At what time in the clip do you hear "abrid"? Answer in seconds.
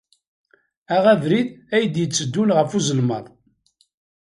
1.13-1.49